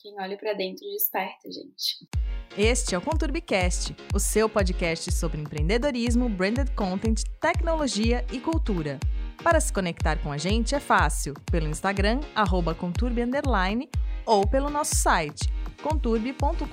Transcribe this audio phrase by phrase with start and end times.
[0.00, 2.08] Quem olha para dentro desperta, gente.
[2.56, 8.98] Este é o Conturbicast, o seu podcast sobre empreendedorismo, branded content, tecnologia e cultura.
[9.44, 13.20] Para se conectar com a gente é fácil, pelo Instagram, arroba conturbi,
[14.24, 15.52] ou pelo nosso site,
[15.82, 16.64] conturbi.com.br.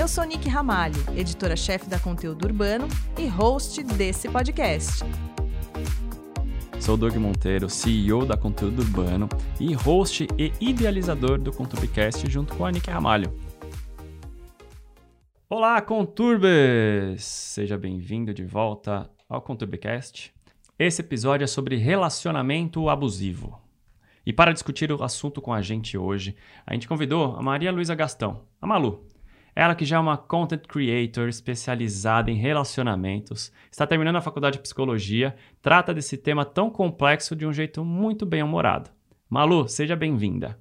[0.00, 2.86] Eu sou Nick Ramalho, editora-chefe da Conteúdo Urbano
[3.18, 5.02] e host desse podcast.
[6.82, 9.28] Sou Doug Monteiro, CEO da Conteúdo Urbano
[9.60, 13.32] e host e idealizador do Conturbicast junto com a Nick Ramalho.
[15.48, 17.22] Olá, Conturbes!
[17.22, 20.34] Seja bem-vindo de volta ao Conturbicast.
[20.76, 23.60] Esse episódio é sobre relacionamento abusivo.
[24.26, 26.34] E para discutir o assunto com a gente hoje,
[26.66, 29.06] a gente convidou a Maria Luísa Gastão, a Malu,
[29.54, 34.62] ela que já é uma content creator especializada em relacionamentos, está terminando a faculdade de
[34.62, 38.90] psicologia, trata desse tema tão complexo de um jeito muito bem-humorado.
[39.28, 40.58] Malu, seja bem-vinda.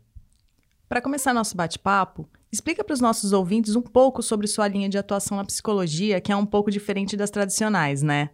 [0.90, 4.98] Para começar nosso bate-papo, explica para os nossos ouvintes um pouco sobre sua linha de
[4.98, 8.30] atuação na psicologia, que é um pouco diferente das tradicionais, né?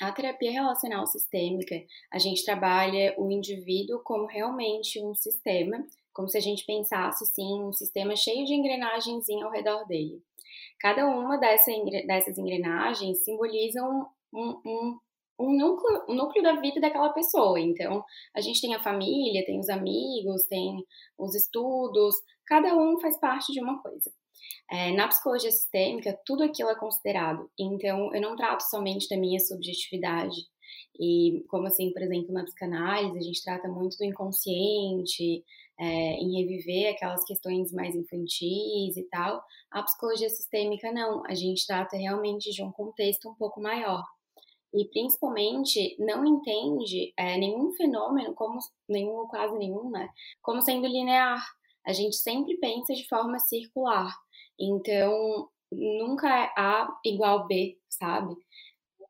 [0.00, 1.76] A terapia relacional sistêmica,
[2.12, 5.84] a gente trabalha o indivíduo como realmente um sistema
[6.14, 10.22] como se a gente pensasse, sim, um sistema cheio de engrenagens ao redor dele.
[10.80, 11.70] Cada uma dessa,
[12.06, 14.98] dessas engrenagens simboliza um, um, um,
[15.40, 17.58] um, núcleo, um núcleo da vida daquela pessoa.
[17.58, 20.84] Então, a gente tem a família, tem os amigos, tem
[21.18, 22.14] os estudos,
[22.46, 24.10] cada um faz parte de uma coisa.
[24.70, 27.50] É, na psicologia sistêmica, tudo aquilo é considerado.
[27.58, 30.36] Então, eu não trato somente da minha subjetividade.
[30.98, 35.44] E, como assim, por exemplo, na psicanálise, a gente trata muito do inconsciente,
[35.78, 39.42] é, em reviver aquelas questões mais infantis e tal.
[39.70, 44.04] A psicologia sistêmica não, a gente trata realmente de um contexto um pouco maior.
[44.72, 48.58] E principalmente não entende é, nenhum fenômeno, como
[48.88, 50.08] nenhum, quase nenhum, né,
[50.42, 51.40] como sendo linear.
[51.86, 54.12] A gente sempre pensa de forma circular.
[54.58, 58.34] Então, nunca é A igual B, sabe?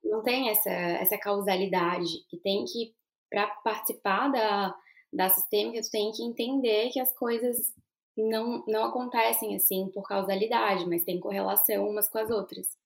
[0.02, 2.10] Não tem essa, essa causalidade.
[2.32, 2.94] E tem que,
[3.30, 4.74] para participar da,
[5.14, 7.72] da sistêmica, tu tem que entender que as coisas
[8.16, 12.76] não, não acontecem assim por causalidade, mas tem correlação umas com as outras.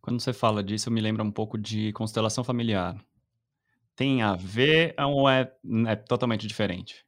[0.00, 2.96] Quando você fala disso, me lembra um pouco de constelação familiar.
[3.96, 5.52] Tem a ver ou é,
[5.88, 7.04] é totalmente diferente?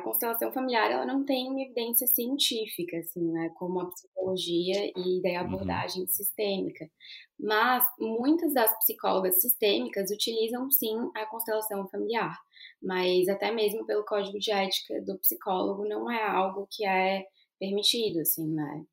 [0.00, 5.20] É, a constelação familiar ela não tem evidência científica, assim, né, como a psicologia e
[5.22, 5.48] daí a uhum.
[5.48, 6.08] abordagem uhum.
[6.08, 6.90] sistêmica.
[7.38, 12.36] Mas muitas das psicólogas sistêmicas utilizam sim a constelação familiar
[12.82, 17.26] mas até mesmo pelo código de ética do psicólogo não é algo que é
[17.58, 18.84] permitido, assim, né?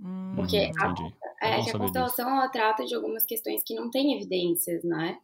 [0.00, 0.94] Hum, Porque a,
[1.46, 5.18] é, que a constelação ela trata de algumas questões que não têm evidências, né?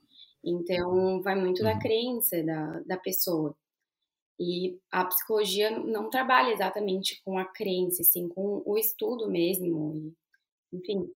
[0.44, 1.64] Então vai muito uhum.
[1.64, 3.56] da crença da, da pessoa.
[4.40, 10.76] E a psicologia não trabalha exatamente com a crença, assim, com o estudo mesmo, e,
[10.76, 11.10] enfim.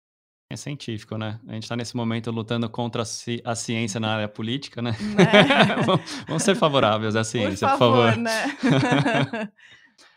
[0.48, 1.38] É científico, né?
[1.46, 4.92] A gente está nesse momento lutando contra a ciência na área política, né?
[5.16, 5.76] né?
[6.26, 8.14] vamos ser favoráveis à ciência, por favor.
[8.14, 8.18] Por favor.
[8.18, 9.52] Né?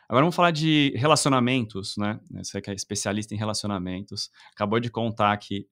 [0.09, 2.19] Agora vamos falar de relacionamentos, né?
[2.31, 5.67] Você que é especialista em relacionamentos, acabou de contar que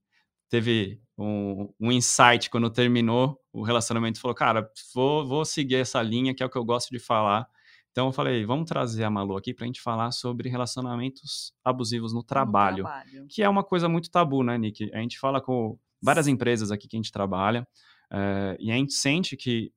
[0.52, 6.36] teve um, um insight quando terminou o relacionamento, falou, cara, vou, vou seguir essa linha
[6.36, 7.48] que é o que eu gosto de falar
[7.92, 12.14] então eu falei, vamos trazer a Malu aqui para a gente falar sobre relacionamentos abusivos
[12.14, 14.90] no trabalho, no trabalho, que é uma coisa muito tabu, né, Nick?
[14.94, 17.68] A gente fala com várias empresas aqui que a gente trabalha
[18.12, 19.74] é, e a gente sente que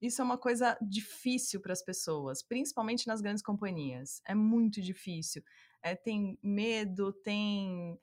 [0.00, 4.22] isso é uma coisa difícil para as pessoas, principalmente nas grandes companhias.
[4.26, 5.42] É muito difícil.
[5.82, 7.98] É, tem medo, tem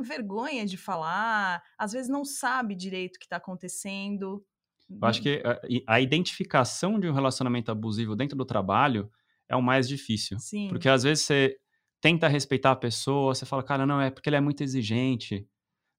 [0.00, 4.44] vergonha de falar, às vezes não sabe direito o que está acontecendo.
[4.90, 9.10] Eu acho que a, a, identificação de um relacionamento abusivo dentro do trabalho
[9.48, 10.38] é o mais difícil.
[10.38, 10.68] Sim.
[10.68, 11.56] Porque às vezes você
[12.00, 15.46] tenta respeitar a pessoa, você fala, cara, não, é porque ele é muito exigente.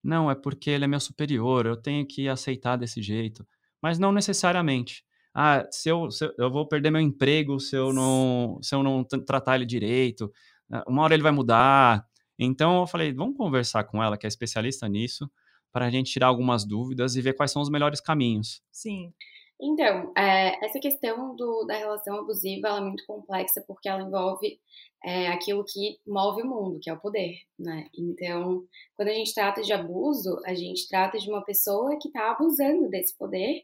[0.04, 3.46] Não, é porque ele é meu superior, eu tenho que aceitar desse jeito.
[3.81, 5.04] Mas não necessariamente.
[5.34, 8.81] Ah, se eu, se eu, eu vou perder meu emprego se eu não, se eu
[8.81, 10.31] não tratar ele direito.
[10.72, 12.06] Ah, uma hora ele vai mudar.
[12.39, 15.30] Então eu falei, vamos conversar com ela, que é especialista nisso
[15.72, 18.62] para a gente tirar algumas dúvidas e ver quais são os melhores caminhos.
[18.72, 19.13] Sim.
[19.60, 24.60] Então, é, essa questão do, da relação abusiva é muito complexa porque ela envolve
[25.04, 27.88] é, aquilo que move o mundo, que é o poder, né?
[27.98, 28.63] Então,
[28.95, 32.88] quando a gente trata de abuso, a gente trata de uma pessoa que está abusando
[32.90, 33.63] desse poder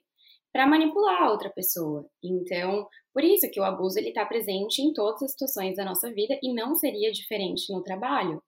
[0.52, 2.08] para manipular a outra pessoa.
[2.24, 6.12] Então, por isso que o abuso ele está presente em todas as situações da nossa
[6.12, 8.42] vida e não seria diferente no trabalho.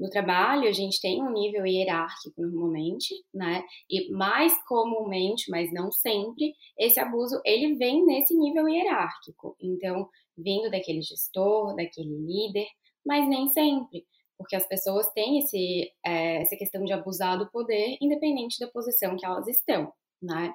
[0.00, 3.62] No trabalho, a gente tem um nível hierárquico normalmente, né?
[3.88, 9.54] E mais comumente, mas não sempre, esse abuso ele vem nesse nível hierárquico.
[9.60, 10.08] Então,
[10.38, 12.66] vindo daquele gestor, daquele líder,
[13.04, 14.06] mas nem sempre,
[14.38, 19.18] porque as pessoas têm esse, é, essa questão de abusar do poder, independente da posição
[19.18, 19.92] que elas estão,
[20.22, 20.54] né?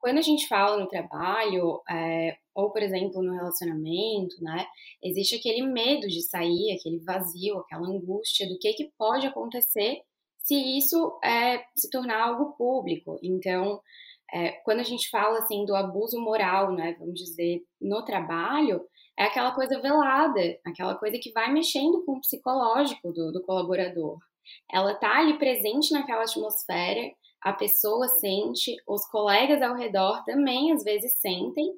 [0.00, 4.66] Quando a gente fala no trabalho, é, ou por exemplo no relacionamento, né,
[5.02, 10.00] existe aquele medo de sair, aquele vazio, aquela angústia do que, que pode acontecer
[10.38, 13.18] se isso é, se tornar algo público.
[13.22, 13.80] Então,
[14.32, 18.80] é, quando a gente fala assim do abuso moral, né, vamos dizer, no trabalho,
[19.18, 24.18] é aquela coisa velada, aquela coisa que vai mexendo com o psicológico do, do colaborador.
[24.70, 27.12] Ela tá ali presente naquela atmosfera,
[27.42, 31.72] a pessoa sente, os colegas ao redor também às vezes sentem,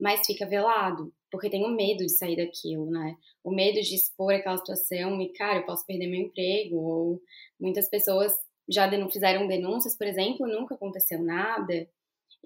[0.00, 3.16] mas fica velado, porque tem o medo de sair daquilo, né?
[3.42, 7.20] O medo de expor aquela situação e, cara, eu posso perder meu emprego, ou
[7.60, 8.32] muitas pessoas
[8.68, 11.88] já fizeram denúncias, por exemplo, nunca aconteceu nada.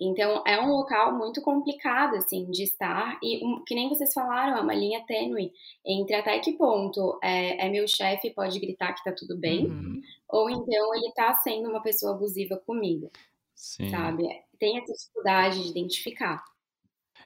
[0.00, 4.58] Então, é um local muito complicado, assim, de estar, e um, que nem vocês falaram,
[4.58, 5.52] é uma linha tênue
[5.84, 10.00] entre até que ponto é, é meu chefe pode gritar que tá tudo bem, uhum.
[10.28, 13.10] ou então ele tá sendo uma pessoa abusiva comigo,
[13.54, 13.90] Sim.
[13.90, 14.28] sabe?
[14.58, 16.44] Tem essa dificuldade de identificar.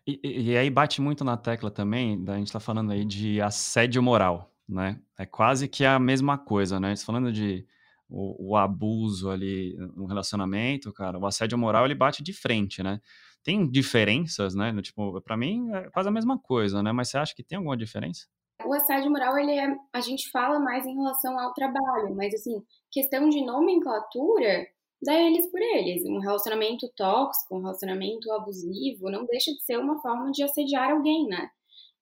[0.07, 4.03] E, e, aí bate muito na tecla também, a gente tá falando aí de assédio
[4.03, 4.99] moral, né?
[5.19, 6.97] É quase que a mesma coisa, né?
[6.97, 7.67] Falando de
[8.13, 13.01] o, o, abuso ali no relacionamento, cara, o assédio moral ele bate de frente, né?
[13.43, 14.73] Tem diferenças, né?
[14.83, 16.93] Tipo, para mim é quase a mesma coisa, né?
[16.93, 18.27] Mas você acha que tem alguma diferença?
[18.65, 22.63] O assédio moral, ele é, a gente fala mais em relação ao trabalho, mas assim,
[22.91, 24.67] questão de nomenclatura,
[25.03, 26.05] dá eles por eles.
[26.05, 31.27] Um relacionamento tóxico, um relacionamento abusivo, não deixa de ser uma forma de assediar alguém,
[31.27, 31.49] né?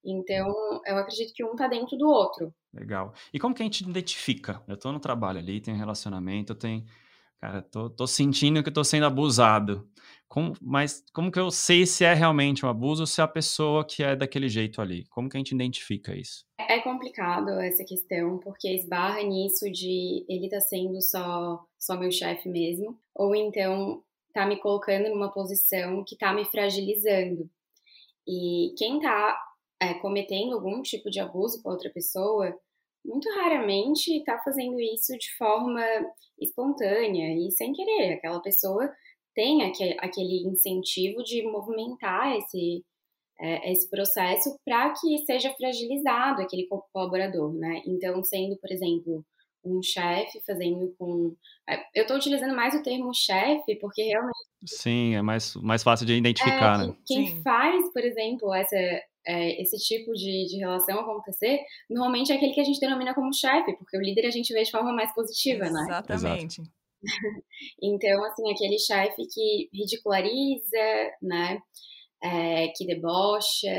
[0.04, 2.54] Então, eu acredito que um tá dentro do outro.
[2.72, 3.12] Legal.
[3.32, 4.62] E como que a gente identifica?
[4.66, 6.84] Eu tô no trabalho ali, tenho relacionamento, eu tenho.
[7.40, 9.88] Cara, tô, tô sentindo que tô sendo abusado.
[10.28, 13.28] Como, mas como que eu sei se é realmente um abuso ou se é a
[13.28, 15.06] pessoa que é daquele jeito ali?
[15.06, 16.44] Como que a gente identifica isso?
[16.58, 22.48] É complicado essa questão, porque esbarra nisso de ele tá sendo só, só meu chefe
[22.48, 27.50] mesmo, ou então tá me colocando numa posição que tá me fragilizando.
[28.28, 29.36] E quem tá
[29.80, 32.54] é, cometendo algum tipo de abuso com outra pessoa,
[33.04, 35.82] muito raramente está fazendo isso de forma
[36.38, 38.14] espontânea e sem querer.
[38.14, 38.90] Aquela pessoa
[39.34, 42.84] tem aquele incentivo de movimentar esse,
[43.40, 47.82] é, esse processo para que seja fragilizado aquele colaborador, né?
[47.86, 49.24] Então, sendo, por exemplo,
[49.64, 51.34] um chefe fazendo com.
[51.68, 54.36] É, eu estou utilizando mais o termo chefe porque realmente.
[54.66, 56.96] Sim, é mais, mais fácil de identificar, é, né?
[57.06, 57.42] Quem Sim.
[57.42, 58.76] faz, por exemplo, essa,
[59.26, 63.34] é, esse tipo de, de relação acontecer, normalmente é aquele que a gente denomina como
[63.34, 66.08] chefe, porque o líder a gente vê de forma mais positiva, Exatamente.
[66.08, 66.14] né?
[66.14, 66.62] Exatamente.
[67.82, 71.58] então, assim, aquele chefe que ridiculariza, né?
[72.22, 73.72] É, que debocha,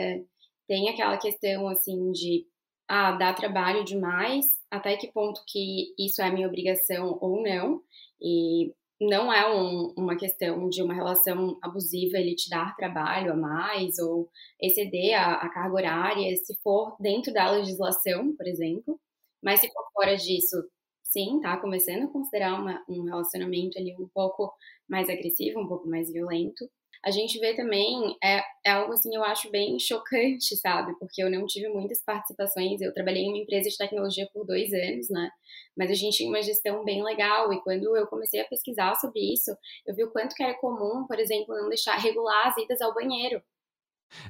[0.68, 2.46] tem aquela questão, assim, de
[2.88, 7.82] ah, dar trabalho demais, até que ponto que isso é minha obrigação ou não,
[8.22, 13.36] e não é um, uma questão de uma relação abusiva ele te dar trabalho a
[13.36, 14.30] mais ou
[14.62, 19.00] exceder a, a, carga horária, se for dentro da legislação, por exemplo.
[19.44, 20.56] Mas se for fora disso,
[21.04, 24.54] sim, tá começando a considerar uma, um relacionamento ali um pouco
[24.88, 26.70] mais agressivo, um pouco mais violento
[27.04, 30.94] a gente vê também, é, é algo assim, eu acho bem chocante, sabe?
[31.00, 34.72] Porque eu não tive muitas participações, eu trabalhei em uma empresa de tecnologia por dois
[34.72, 35.30] anos, né?
[35.76, 39.20] Mas a gente tinha uma gestão bem legal, e quando eu comecei a pesquisar sobre
[39.34, 39.52] isso,
[39.88, 42.94] eu vi o quanto que era comum, por exemplo, não deixar regular as idas ao
[42.94, 43.42] banheiro.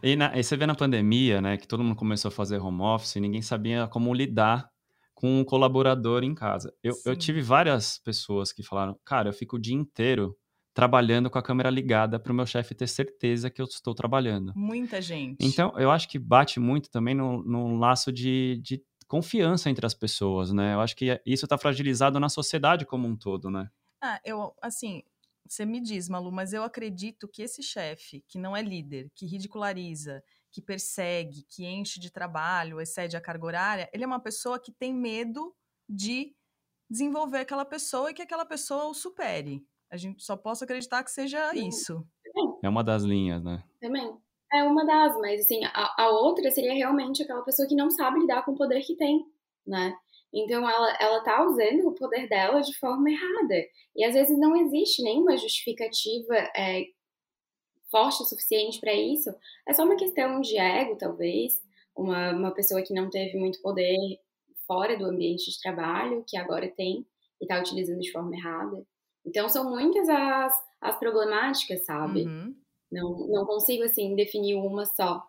[0.01, 2.81] E, na, e você vê na pandemia, né, que todo mundo começou a fazer home
[2.81, 4.69] office, e ninguém sabia como lidar
[5.13, 6.73] com um colaborador em casa.
[6.81, 10.35] Eu, eu tive várias pessoas que falaram, cara, eu fico o dia inteiro
[10.73, 14.53] trabalhando com a câmera ligada para o meu chefe ter certeza que eu estou trabalhando.
[14.55, 15.45] Muita gente.
[15.45, 20.53] Então, eu acho que bate muito também no, laço de, de confiança entre as pessoas,
[20.53, 20.73] né?
[20.73, 23.69] Eu acho que isso está fragilizado na sociedade como um todo, né?
[24.01, 25.03] Ah, eu, assim,
[25.47, 29.25] você me diz, Malu, mas eu acredito que esse chefe, que não é líder, que
[29.25, 34.59] ridiculariza, que persegue, que enche de trabalho, excede a carga horária, ele é uma pessoa
[34.59, 35.53] que tem medo
[35.89, 36.33] de
[36.89, 39.65] desenvolver aquela pessoa e que aquela pessoa o supere.
[39.91, 42.01] A gente só posso acreditar que seja isso.
[42.63, 43.61] É uma das linhas, né?
[43.81, 44.09] Também.
[44.53, 48.19] É uma das, mas assim, a, a outra seria realmente aquela pessoa que não sabe
[48.19, 49.25] lidar com o poder que tem,
[49.67, 49.93] né?
[50.33, 53.55] Então ela, ela tá usando o poder dela de forma errada.
[53.95, 56.85] E às vezes não existe nenhuma justificativa é,
[57.89, 59.29] forte o suficiente para isso.
[59.67, 61.61] É só uma questão de ego, talvez.
[61.95, 63.97] Uma, uma pessoa que não teve muito poder
[64.65, 67.05] fora do ambiente de trabalho, que agora tem
[67.41, 68.85] e está utilizando de forma errada.
[69.25, 72.25] Então, são muitas as, as problemáticas, sabe?
[72.25, 72.55] Uhum.
[72.91, 75.25] Não, não consigo, assim, definir uma só.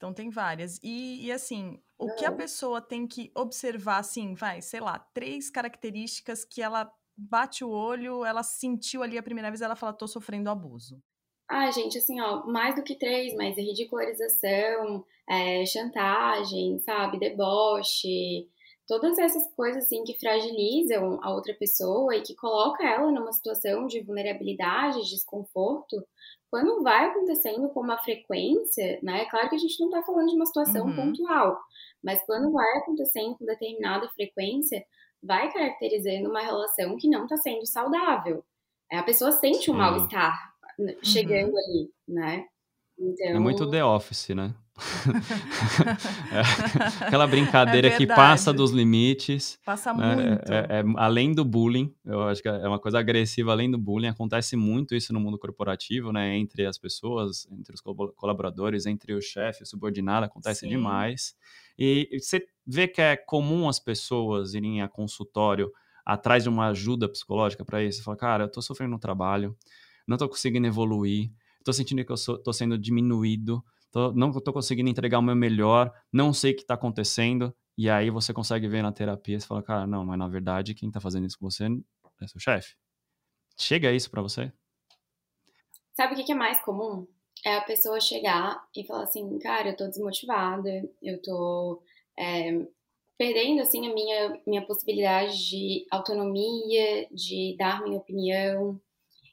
[0.00, 0.80] Então tem várias.
[0.82, 5.50] E, e assim, o que a pessoa tem que observar, assim, vai, sei lá, três
[5.50, 10.08] características que ela bate o olho, ela sentiu ali a primeira vez, ela fala, tô
[10.08, 11.02] sofrendo abuso.
[11.46, 18.48] Ah, gente, assim, ó, mais do que três, mas ridicularização, é, chantagem, sabe, deboche,
[18.90, 23.86] todas essas coisas, assim, que fragilizam a outra pessoa e que coloca ela numa situação
[23.86, 26.04] de vulnerabilidade, de desconforto,
[26.50, 29.22] quando vai acontecendo com uma frequência, né?
[29.22, 30.96] É claro que a gente não está falando de uma situação uhum.
[30.96, 31.56] pontual,
[32.02, 34.84] mas quando vai acontecendo com determinada frequência,
[35.22, 38.44] vai caracterizando uma relação que não está sendo saudável.
[38.90, 40.36] É, a pessoa sente um mal-estar
[41.04, 41.58] chegando uhum.
[41.58, 42.44] ali, né?
[42.98, 43.36] Então...
[43.36, 44.52] É muito The Office, né?
[46.32, 49.58] É, aquela brincadeira é que passa dos limites.
[49.64, 50.14] Passa né?
[50.14, 50.52] muito.
[50.52, 54.08] É, é, além do bullying, eu acho que é uma coisa agressiva além do bullying.
[54.08, 56.36] Acontece muito isso no mundo corporativo, né?
[56.36, 60.68] Entre as pessoas, entre os colaboradores, entre o chefe, o subordinado, acontece Sim.
[60.68, 61.34] demais.
[61.78, 65.72] E você vê que é comum as pessoas irem a consultório
[66.04, 67.98] atrás de uma ajuda psicológica para isso.
[67.98, 69.56] Você fala, cara, eu tô sofrendo no trabalho,
[70.06, 71.30] não tô conseguindo evoluir,
[71.64, 75.36] tô sentindo que eu sou, tô sendo diminuído tô, não estou conseguindo entregar o meu
[75.36, 77.54] melhor, não sei o que está acontecendo.
[77.76, 80.88] E aí você consegue ver na terapia e fala, cara, não, mas na verdade quem
[80.88, 81.66] está fazendo isso com você
[82.20, 82.74] é seu chefe.
[83.58, 84.52] Chega isso para você?
[85.94, 87.06] Sabe o que é mais comum?
[87.44, 90.68] É a pessoa chegar e falar assim, cara, eu tô desmotivada,
[91.02, 91.82] eu tô
[92.18, 92.66] é,
[93.18, 98.80] perdendo, assim, a minha, minha possibilidade de autonomia, de dar minha opinião,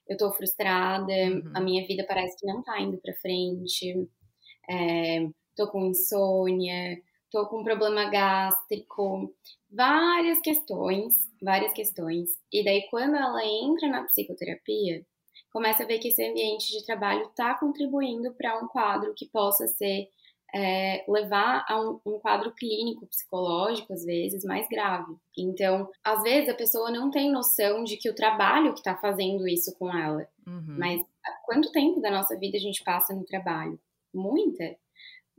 [0.07, 1.51] eu tô frustrada, uhum.
[1.53, 4.09] a minha vida parece que não tá indo pra frente,
[4.69, 9.33] é, tô com insônia, tô com problema gástrico,
[9.71, 12.29] várias questões, várias questões.
[12.51, 15.05] E daí, quando ela entra na psicoterapia,
[15.51, 19.67] começa a ver que esse ambiente de trabalho está contribuindo para um quadro que possa
[19.67, 20.09] ser
[20.53, 25.13] é, levar a um, um, quadro clínico psicológico, às vezes, mais grave.
[25.37, 29.47] Então, às vezes, a pessoa não tem noção de que o trabalho que está fazendo
[29.47, 30.27] isso com ela.
[30.47, 30.77] Uhum.
[30.79, 31.01] Mas
[31.45, 33.77] quanto tempo da nossa vida a gente passa no trabalho?
[34.17, 34.75] Muita,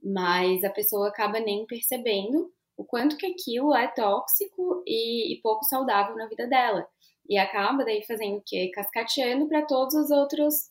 [0.02, 5.64] mas a pessoa acaba nem percebendo o quanto que aquilo é tóxico e, e pouco
[5.64, 6.86] saudável na vida dela.
[7.28, 8.70] E acaba daí fazendo o quê?
[8.72, 10.70] Cascateando para todos os outros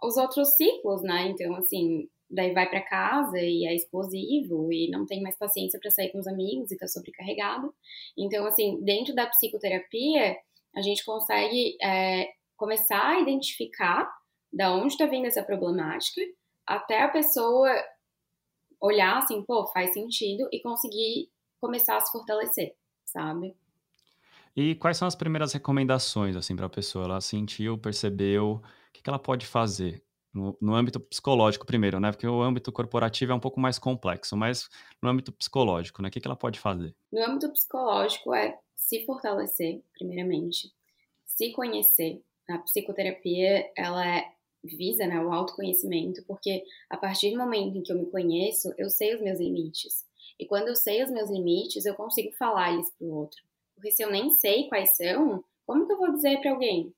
[0.00, 1.26] os outros ciclos, né?
[1.28, 5.90] Então, assim, daí vai para casa e é explosivo e não tem mais paciência para
[5.90, 7.74] sair com os amigos e tá sobrecarregado.
[8.16, 10.36] Então, assim, dentro da psicoterapia,
[10.76, 14.08] a gente consegue é, começar a identificar
[14.52, 16.20] da onde está vindo essa problemática
[16.68, 17.70] até a pessoa
[18.80, 23.56] olhar assim, pô, faz sentido e conseguir começar a se fortalecer, sabe?
[24.54, 27.06] E quais são as primeiras recomendações, assim, para a pessoa?
[27.06, 30.02] Ela sentiu, percebeu, o que, que ela pode fazer?
[30.32, 32.12] No, no, âmbito psicológico primeiro, né?
[32.12, 34.68] Porque o âmbito corporativo é um pouco mais complexo, mas
[35.02, 36.08] no âmbito psicológico, né?
[36.08, 36.94] O que, que ela pode fazer?
[37.10, 40.70] No âmbito psicológico é se fortalecer, primeiramente,
[41.24, 42.22] se conhecer.
[42.48, 44.24] A psicoterapia, ela é
[44.62, 48.90] visa, né, o autoconhecimento, porque a partir do momento em que eu me conheço, eu
[48.90, 50.06] sei os meus limites.
[50.38, 53.42] E quando eu sei os meus limites, eu consigo falar eles para o outro.
[53.74, 56.92] Porque se eu nem sei quais são, como que eu vou dizer para alguém?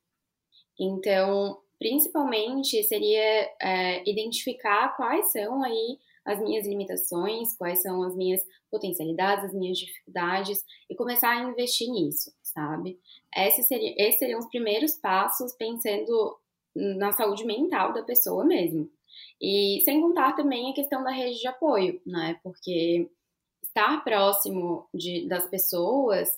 [0.79, 8.43] Então, principalmente seria é, identificar quais são aí as minhas limitações, quais são as minhas
[8.71, 12.99] potencialidades, as minhas dificuldades e começar a investir nisso, sabe?
[13.35, 16.39] Esses seriam, esses seriam os primeiros passos pensando
[16.75, 18.91] na saúde mental da pessoa mesmo.
[19.41, 22.39] E sem contar também a questão da rede de apoio, né?
[22.43, 23.11] Porque
[23.63, 26.29] estar próximo de, das pessoas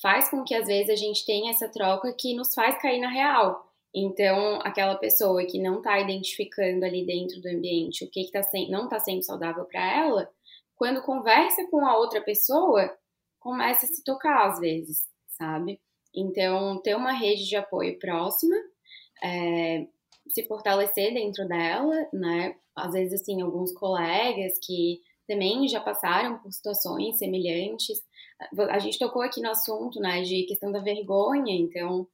[0.00, 3.08] faz com que às vezes a gente tenha essa troca que nos faz cair na
[3.08, 3.64] real.
[3.94, 8.42] Então, aquela pessoa que não está identificando ali dentro do ambiente o que, que tá
[8.42, 10.30] sem, não está sendo saudável para ela,
[10.74, 12.94] quando conversa com a outra pessoa,
[13.40, 15.80] começa a se tocar às vezes, sabe?
[16.14, 18.54] Então, ter uma rede de apoio próxima
[19.22, 19.86] é,
[20.28, 22.56] se fortalecer dentro dela, né?
[22.74, 28.02] Às vezes, assim, alguns colegas que também já passaram por situações semelhantes.
[28.70, 32.06] A gente tocou aqui no assunto, né, de questão da vergonha, então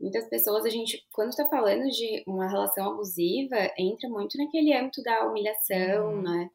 [0.00, 5.02] muitas pessoas a gente quando está falando de uma relação abusiva entra muito naquele âmbito
[5.02, 6.22] da humilhação, uhum.
[6.22, 6.50] né,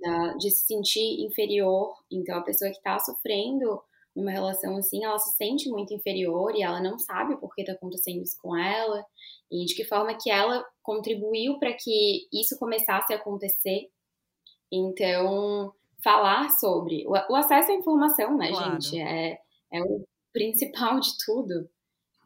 [0.00, 1.94] da, de se sentir inferior.
[2.10, 3.80] Então a pessoa que está sofrendo
[4.18, 7.72] numa relação assim, ela se sente muito inferior e ela não sabe por que está
[7.72, 9.04] acontecendo isso com ela
[9.50, 13.88] e de que forma que ela contribuiu para que isso começasse a acontecer.
[14.72, 15.72] Então,
[16.02, 18.80] falar sobre o, acesso à informação, né, claro.
[18.80, 19.38] gente, é,
[19.72, 21.70] é o principal de tudo.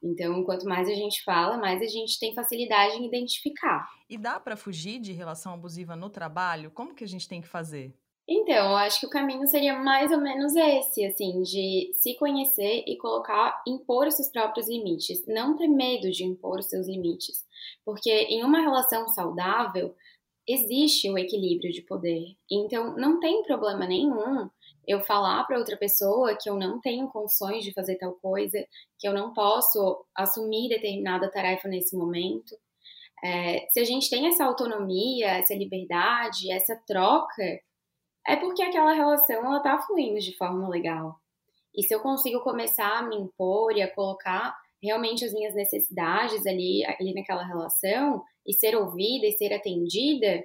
[0.02, 3.86] Então, quanto mais a gente fala, mais a gente tem facilidade em identificar.
[4.08, 6.72] E dá para fugir de relação abusiva no trabalho?
[6.72, 7.94] Como que a gente tem que fazer?
[8.28, 12.84] Então, eu acho que o caminho seria mais ou menos esse, assim, de se conhecer
[12.86, 15.24] e colocar, impor os seus próprios limites.
[15.26, 17.44] Não ter medo de impor os seus limites.
[17.84, 19.94] Porque em uma relação saudável,
[20.48, 22.36] existe o equilíbrio de poder.
[22.50, 24.48] Então, não tem problema nenhum
[24.86, 28.58] eu falar para outra pessoa que eu não tenho condições de fazer tal coisa,
[28.98, 32.56] que eu não posso assumir determinada tarefa nesse momento.
[33.24, 37.60] É, se a gente tem essa autonomia, essa liberdade, essa troca,
[38.26, 41.20] é porque aquela relação ela está fluindo de forma legal.
[41.74, 46.46] E se eu consigo começar a me impor e a colocar realmente as minhas necessidades
[46.46, 50.44] ali, ali naquela relação e ser ouvida e ser atendida,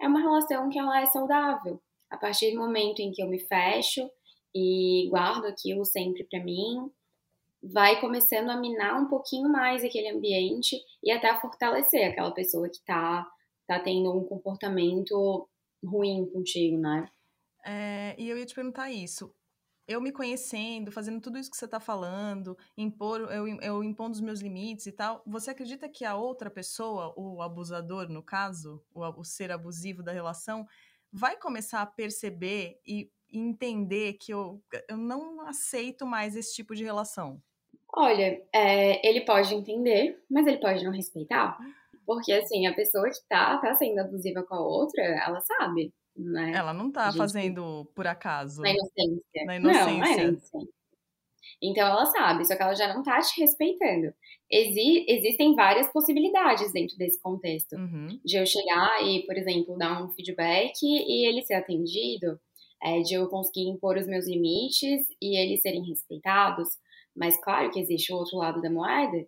[0.00, 1.80] é uma relação que ela é saudável.
[2.10, 4.08] A partir do momento em que eu me fecho
[4.54, 6.90] e guardo aquilo sempre para mim,
[7.62, 12.76] vai começando a minar um pouquinho mais aquele ambiente e até fortalecer aquela pessoa que
[12.76, 13.26] está
[13.66, 15.48] tá tendo um comportamento
[15.84, 17.08] ruim contigo, né?
[17.70, 19.34] É, e eu ia te perguntar isso
[19.88, 24.20] eu me conhecendo, fazendo tudo isso que você está falando, impor, eu, eu impondo os
[24.20, 29.02] meus limites e tal, você acredita que a outra pessoa, o abusador no caso, o,
[29.02, 30.66] o ser abusivo da relação,
[31.10, 36.84] vai começar a perceber e entender que eu, eu não aceito mais esse tipo de
[36.84, 37.42] relação?
[37.90, 41.56] Olha, é, ele pode entender, mas ele pode não respeitar.
[42.04, 46.52] Porque, assim, a pessoa que tá, tá sendo abusiva com a outra, ela sabe né?
[46.54, 47.18] Ela não tá gente...
[47.18, 48.60] fazendo por acaso.
[48.60, 49.44] Na inocência.
[49.46, 49.84] Na inocência.
[49.84, 50.68] Não, é inocência.
[51.62, 54.12] Então ela sabe, só que ela já não tá te respeitando.
[54.50, 57.74] Exi existem várias possibilidades dentro desse contexto.
[57.74, 58.20] Uhum.
[58.24, 62.38] De eu chegar e, por exemplo, dar um feedback e ele ser atendido,
[62.82, 66.68] é, de eu conseguir impor os meus limites e eles serem respeitados.
[67.16, 69.26] Mas claro que existe o outro lado da moeda,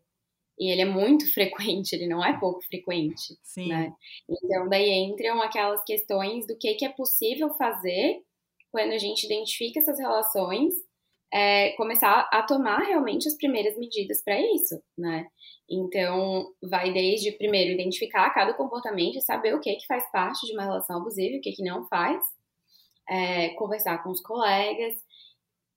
[0.61, 3.35] e ele é muito frequente, ele não é pouco frequente.
[3.43, 3.69] Sim.
[3.69, 3.93] Né?
[4.29, 8.23] Então, daí entram aquelas questões do que, que é possível fazer
[8.71, 10.75] quando a gente identifica essas relações,
[11.33, 15.26] é, começar a tomar realmente as primeiras medidas para isso, né?
[15.69, 20.52] Então, vai desde, primeiro, identificar cada comportamento e saber o que, que faz parte de
[20.52, 22.21] uma relação abusiva e o que, que não faz,
[23.08, 24.95] é, conversar com os colegas,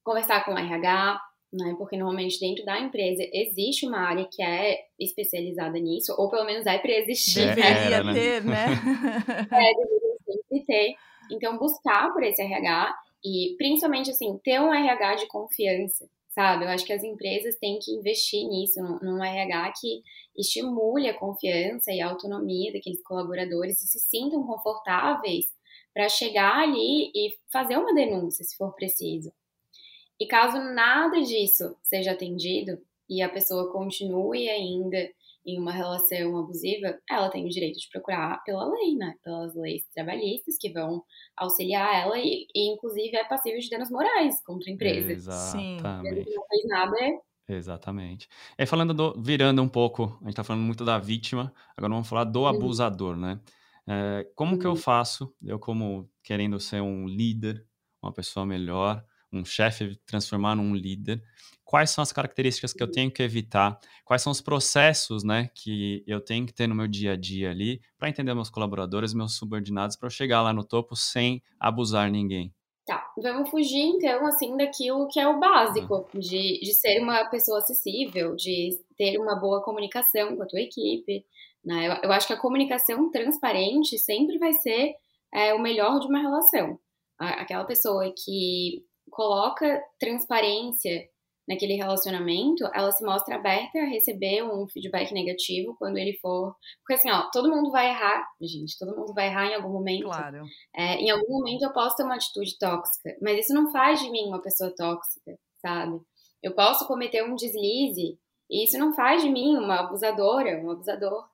[0.03, 1.19] conversar com o RH,
[1.53, 1.75] né?
[1.77, 6.65] Porque normalmente dentro da empresa existe uma área que é especializada nisso, ou pelo menos
[6.65, 7.53] é para existir.
[7.53, 8.13] Deveria né?
[8.13, 8.65] ter, né?
[9.51, 10.95] é, deveria sempre ter.
[11.31, 16.65] Então, buscar por esse RH e, principalmente, assim, ter um RH de confiança, sabe?
[16.65, 20.01] Eu acho que as empresas têm que investir nisso, num RH que
[20.35, 25.45] estimule a confiança e a autonomia daqueles colaboradores e se sintam confortáveis
[25.93, 29.31] para chegar ali e fazer uma denúncia, se for preciso.
[30.19, 32.77] E caso nada disso seja atendido
[33.09, 34.97] e a pessoa continue ainda
[35.45, 39.13] em uma relação abusiva, ela tem o direito de procurar pela lei, né?
[39.23, 41.03] Pelas leis trabalhistas que vão
[41.35, 45.11] auxiliar ela e, e inclusive, é passível de danos morais contra a empresa.
[45.11, 46.23] Exatamente.
[46.23, 46.95] Se não fez nada,
[47.47, 48.29] Exatamente.
[48.57, 52.07] E falando do, virando um pouco, a gente tá falando muito da vítima, agora vamos
[52.07, 52.47] falar do uhum.
[52.47, 53.39] abusador, né?
[53.85, 54.59] É, como uhum.
[54.59, 54.77] que eu uhum.
[54.77, 57.65] faço, eu como querendo ser um líder,
[58.01, 61.21] uma pessoa melhor, um chefe transformar num líder,
[61.63, 66.03] quais são as características que eu tenho que evitar, quais são os processos, né, que
[66.05, 69.35] eu tenho que ter no meu dia a dia ali para entender meus colaboradores, meus
[69.35, 72.53] subordinados, para eu chegar lá no topo sem abusar ninguém.
[72.85, 76.19] Tá, vamos fugir então, assim, daquilo que é o básico, uhum.
[76.19, 81.25] de, de ser uma pessoa acessível, de ter uma boa comunicação com a tua equipe,
[81.63, 81.87] né?
[81.87, 84.95] Eu, eu acho que a comunicação transparente sempre vai ser
[85.33, 86.77] é, o melhor de uma relação.
[87.17, 91.07] Aquela pessoa que coloca transparência
[91.47, 96.55] naquele relacionamento, ela se mostra aberta a receber um feedback negativo quando ele for.
[96.79, 100.05] Porque assim, ó, todo mundo vai errar, gente, todo mundo vai errar em algum momento.
[100.05, 100.45] Claro.
[100.75, 104.09] É, em algum momento eu posso ter uma atitude tóxica, mas isso não faz de
[104.09, 105.99] mim uma pessoa tóxica, sabe?
[106.41, 108.17] Eu posso cometer um deslize
[108.49, 111.25] e isso não faz de mim uma abusadora, um abusador.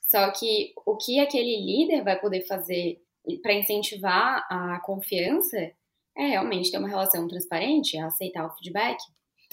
[0.00, 3.00] Só que o que aquele líder vai poder fazer
[3.42, 5.72] para incentivar a confiança
[6.16, 8.96] é realmente ter uma relação transparente, aceitar o feedback.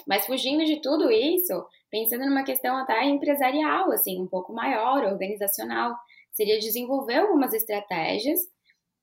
[0.08, 5.96] Mas fugindo de tudo isso, pensando numa questão até empresarial, assim, um pouco maior, organizacional,
[6.32, 8.40] seria desenvolver algumas estratégias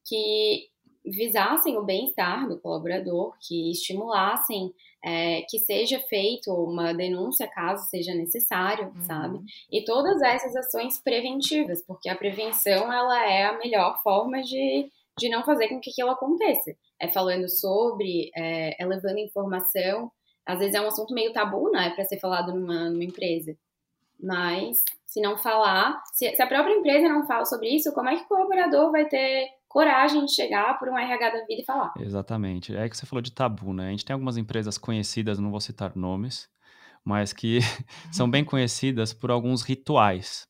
[0.05, 0.69] que
[1.05, 8.15] visassem o bem-estar do colaborador, que estimulassem é, que seja feito uma denúncia caso seja
[8.15, 9.03] necessário, uhum.
[9.03, 9.39] sabe?
[9.73, 15.29] E todas essas ações preventivas, porque a prevenção ela é a melhor forma de, de
[15.29, 20.11] não fazer com que aquilo aconteça é falando sobre, é, é levando informação,
[20.47, 23.57] às vezes é um assunto meio tabu, né, para ser falado numa, numa empresa.
[24.23, 28.17] Mas se não falar, se, se, a própria empresa não fala sobre isso, como é
[28.17, 31.95] que o colaborador vai ter coragem de chegar por um RH da vida e falar?
[31.99, 32.77] Exatamente.
[32.77, 33.89] É que você falou de tabu, né?
[33.89, 36.49] A gente tem algumas empresas conhecidas, não vou citar nomes,
[37.05, 37.61] mas que
[38.13, 40.47] são bem conhecidas por alguns rituais.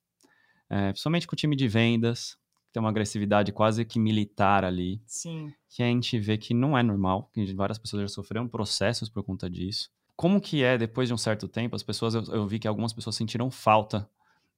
[0.68, 2.36] É, principalmente com o time de vendas,
[2.72, 5.00] tem uma agressividade quase que militar ali.
[5.06, 5.52] Sim.
[5.68, 9.22] Que a gente vê que não é normal, que várias pessoas já sofreram processos por
[9.22, 9.90] conta disso.
[10.16, 12.92] Como que é, depois de um certo tempo, as pessoas, eu, eu vi que algumas
[12.92, 14.08] pessoas sentiram falta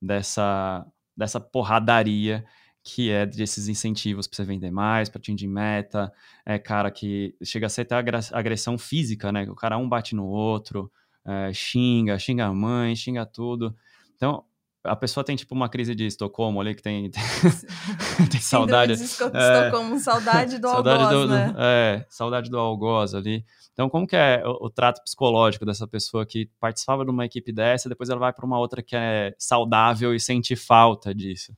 [0.01, 2.45] dessa, dessa porradaria
[2.85, 6.13] que é desses incentivos para você vender mais, para atingir meta,
[6.45, 7.95] é cara que chega a ser até
[8.33, 9.45] agressão física, né?
[9.49, 10.91] O cara um bate no outro,
[11.25, 13.77] é, xinga, xinga a mãe, xinga tudo.
[14.17, 14.45] Então,
[14.85, 17.11] a pessoa tem tipo uma crise de Estocolmo ali que tem,
[18.17, 18.97] tem, tem saudade.
[18.97, 21.53] De Estocolmo, é, saudade do saudade algoz, do, né?
[21.53, 23.45] Do, é, saudade do algoz ali.
[23.73, 27.53] Então, como que é o, o, trato psicológico dessa pessoa que participava de uma equipe
[27.53, 31.57] dessa, depois ela vai para uma outra que é saudável e sente falta disso?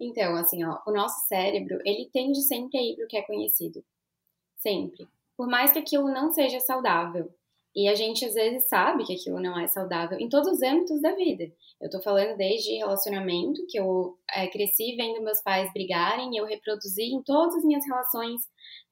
[0.00, 3.22] Então, assim, ó, o nosso cérebro, ele tende sempre a ir para o que é
[3.22, 3.84] conhecido.
[4.56, 5.06] Sempre.
[5.36, 7.32] Por mais que aquilo não seja saudável.
[7.74, 11.00] E a gente às vezes sabe que aquilo não é saudável em todos os âmbitos
[11.02, 11.44] da vida.
[11.80, 17.02] Eu tô falando desde relacionamento, que eu é, cresci vendo meus pais brigarem, eu reproduzi
[17.02, 18.42] em todas as minhas relações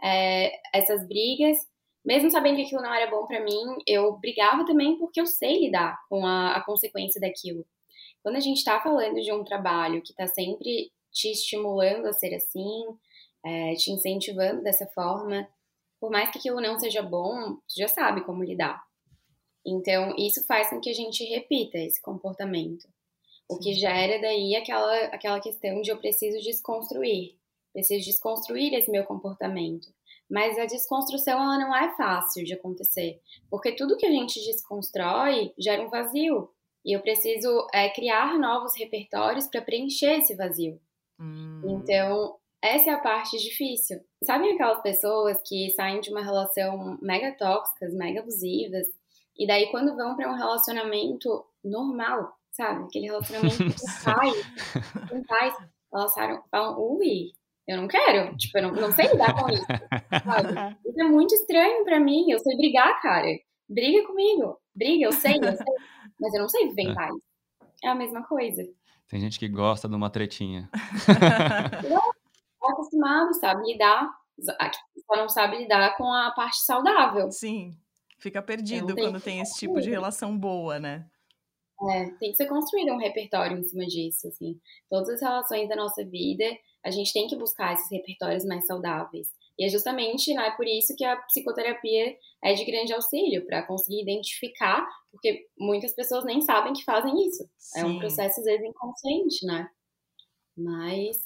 [0.03, 1.57] é, essas brigas,
[2.05, 5.61] mesmo sabendo que aquilo não era bom para mim, eu brigava também porque eu sei
[5.61, 7.64] lidar com a, a consequência daquilo.
[8.23, 12.35] Quando a gente está falando de um trabalho que está sempre te estimulando a ser
[12.35, 12.83] assim,
[13.45, 15.49] é, te incentivando dessa forma,
[16.03, 18.83] por mais que aquilo não seja bom, tu já sabe como lidar.
[19.65, 22.88] Então, isso faz com que a gente repita esse comportamento.
[23.49, 27.38] O que gera daí aquela, aquela questão de eu preciso desconstruir.
[27.73, 29.95] Preciso desconstruir esse meu comportamento.
[30.29, 33.21] Mas a desconstrução, ela não é fácil de acontecer.
[33.49, 36.51] Porque tudo que a gente desconstrói gera um vazio.
[36.85, 40.81] E eu preciso é, criar novos repertórios para preencher esse vazio.
[41.21, 41.62] Hum.
[41.65, 44.01] Então, essa é a parte difícil.
[44.22, 48.87] Sabe aquelas pessoas que saem de uma relação mega tóxicas, mega abusivas,
[49.37, 52.85] e daí quando vão para um relacionamento normal, sabe?
[52.85, 55.55] Aquele relacionamento com pais, com pais,
[55.92, 56.14] elas
[56.51, 57.33] falam, ui,
[57.66, 59.66] eu não quero, tipo, eu não, não sei lidar com isso,
[60.25, 60.77] sabe?
[60.87, 63.27] Isso é muito estranho para mim, eu sei brigar, cara.
[63.68, 65.75] Briga comigo, briga, eu sei, eu sei,
[66.20, 66.94] mas eu não sei viver em é.
[66.94, 67.14] paz.
[67.83, 68.62] É a mesma coisa.
[69.09, 70.70] Tem gente que gosta de uma tretinha.
[70.72, 72.12] é
[72.68, 77.31] acostumado, sabe, lidar, só não sabe lidar com a parte saudável.
[77.31, 77.77] Sim,
[78.18, 81.07] fica perdido quando tem esse tipo de relação boa, né?
[81.90, 84.59] É, tem que ser construído um repertório em cima disso, assim.
[84.88, 86.44] Todas as relações da nossa vida,
[86.85, 89.29] a gente tem que buscar esses repertórios mais saudáveis.
[89.59, 94.03] E é justamente né, por isso que a psicoterapia é de grande auxílio, para conseguir
[94.03, 97.48] identificar, porque muitas pessoas nem sabem que fazem isso.
[97.59, 97.81] Sim.
[97.81, 99.68] É um processo, às vezes, inconsciente, né?
[100.57, 101.16] Mas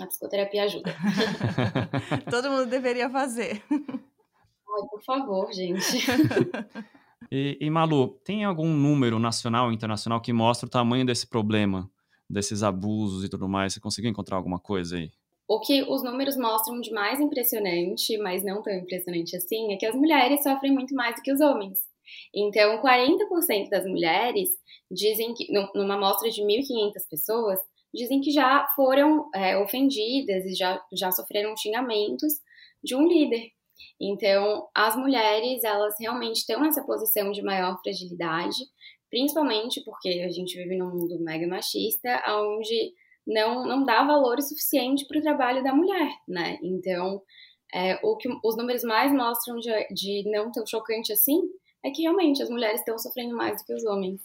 [0.00, 0.94] a psicoterapia ajuda.
[2.30, 3.62] Todo mundo deveria fazer.
[3.70, 6.04] Ai, por favor, gente.
[7.30, 11.90] E, e, Malu, tem algum número nacional ou internacional que mostra o tamanho desse problema,
[12.28, 13.72] desses abusos e tudo mais?
[13.72, 15.10] Você conseguiu encontrar alguma coisa aí?
[15.46, 19.86] O que os números mostram de mais impressionante, mas não tão impressionante assim, é que
[19.86, 21.78] as mulheres sofrem muito mais do que os homens.
[22.34, 24.48] Então, 40% das mulheres
[24.90, 27.58] dizem que, numa amostra de 1.500 pessoas,
[27.94, 32.34] dizem que já foram é, ofendidas e já, já sofreram xingamentos
[32.82, 33.50] de um líder.
[34.00, 38.56] Então, as mulheres, elas realmente estão nessa posição de maior fragilidade,
[39.08, 42.92] principalmente porque a gente vive num mundo mega machista, onde
[43.26, 46.58] não, não dá valor suficiente para o trabalho da mulher, né?
[46.62, 47.22] Então,
[47.72, 51.40] é, o que os números mais mostram de, de não tão chocante assim
[51.84, 54.20] é que realmente as mulheres estão sofrendo mais do que os homens.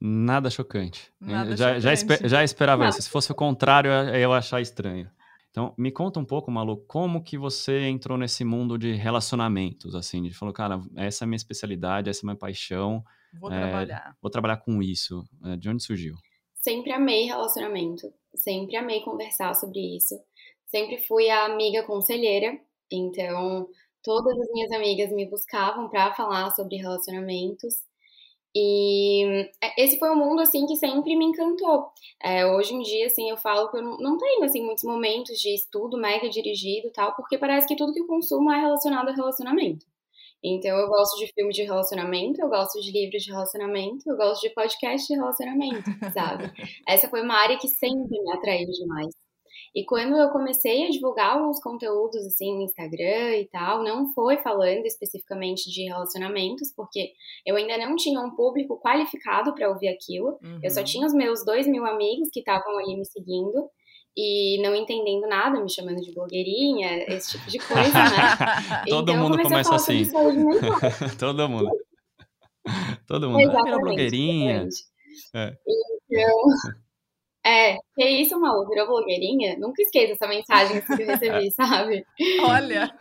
[0.00, 1.12] Nada chocante.
[1.20, 1.82] Nada já, chocante.
[1.82, 2.90] Já, esper, já esperava Nada.
[2.90, 3.02] isso.
[3.02, 5.08] Se fosse o contrário, eu ia achar estranho.
[5.50, 10.20] Então, me conta um pouco, Malu, como que você entrou nesse mundo de relacionamentos, assim,
[10.22, 13.02] de falou, cara, essa é a minha especialidade, essa é a minha paixão.
[13.40, 14.16] Vou é, trabalhar.
[14.20, 15.24] Vou trabalhar com isso.
[15.44, 16.16] É, de onde surgiu?
[16.56, 20.16] Sempre amei relacionamento, sempre amei conversar sobre isso.
[20.66, 22.58] Sempre fui a amiga conselheira,
[22.90, 23.68] então
[24.06, 27.74] todas as minhas amigas me buscavam para falar sobre relacionamentos.
[28.54, 31.88] E é, esse foi um mundo, assim, que sempre me encantou.
[32.22, 35.52] É, hoje em dia, assim, eu falo que eu não, tenho, assim, muitos momentos de
[35.54, 39.84] estudo mega dirigido tal, porque parece que tudo que eu consumo é relacionado a relacionamento.
[40.42, 44.42] Então, eu gosto de filme de relacionamento, eu gosto de livros de relacionamento, eu gosto
[44.42, 46.44] de podcast de relacionamento, sabe?
[46.88, 49.25] Essa foi uma área que sempre me atraiu demais.
[49.76, 54.38] E quando eu comecei a divulgar alguns conteúdos assim no Instagram e tal, não foi
[54.38, 57.12] falando especificamente de relacionamentos, porque
[57.44, 60.38] eu ainda não tinha um público qualificado para ouvir aquilo.
[60.42, 60.60] Uhum.
[60.62, 60.86] Eu só uhum.
[60.86, 63.68] tinha os meus dois mil amigos que estavam ali me seguindo
[64.16, 68.84] e não entendendo nada, me chamando de blogueirinha, esse tipo de coisa, né?
[68.88, 70.08] Todo então, mundo começa assim.
[71.18, 71.70] Todo mundo.
[73.06, 73.42] Todo mundo.
[73.42, 74.68] Exatamente, ah, blogueirinha.
[75.34, 75.54] É.
[76.10, 76.48] Então,
[77.46, 79.56] é, que isso, Malu, virou blogueirinha?
[79.56, 82.04] Nunca esqueça essa mensagem que eu recebi, sabe?
[82.42, 82.92] Olha!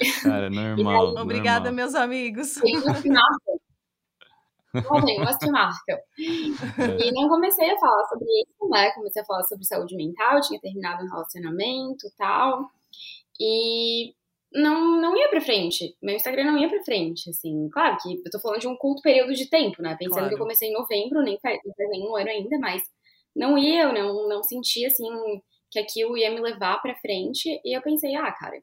[0.00, 1.14] E, Cara, é normal.
[1.14, 2.54] Daí, Obrigada, meus amigos.
[2.54, 5.04] Tem umas que marcam.
[5.04, 5.98] Tem umas que marcam.
[6.16, 8.90] E não comecei a falar sobre isso, né?
[8.92, 12.70] Comecei a falar sobre saúde mental, tinha terminado um relacionamento e tal.
[13.40, 14.14] E
[14.52, 15.96] não, não ia pra frente.
[16.00, 17.68] Meu Instagram não ia pra frente, assim.
[17.70, 19.96] Claro que eu tô falando de um curto período de tempo, né?
[19.98, 20.28] Pensando claro.
[20.28, 22.82] que eu comecei em novembro, nem faz, não faz nenhum ano ainda, mas
[23.38, 25.06] não ia, eu não, não sentia, assim,
[25.70, 27.60] que aquilo ia me levar pra frente.
[27.64, 28.60] E eu pensei, ah, cara,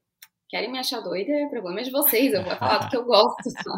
[0.50, 1.32] querem me achar doida?
[1.48, 3.76] O problema é de vocês, eu vou falar do que eu gosto, só.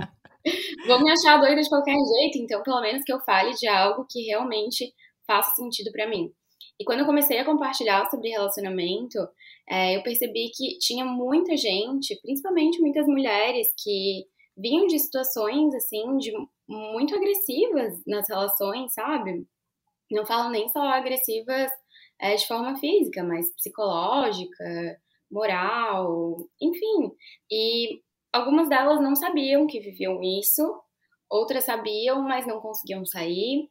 [0.88, 4.06] Vou me achar doida de qualquer jeito, então pelo menos que eu fale de algo
[4.10, 4.94] que realmente
[5.28, 6.32] faça sentido para mim.
[6.80, 9.18] E quando eu comecei a compartilhar sobre relacionamento,
[9.70, 16.18] é, eu percebi que tinha muita gente, principalmente muitas mulheres, que vinham de situações, assim,
[16.18, 16.32] de
[16.68, 19.46] muito agressivas nas relações, sabe?
[20.12, 21.70] Não falo nem só agressivas
[22.20, 25.00] é, de forma física, mas psicológica,
[25.32, 27.12] moral, enfim.
[27.52, 30.64] E algumas delas não sabiam que viviam isso,
[31.30, 33.70] outras sabiam, mas não conseguiam sair.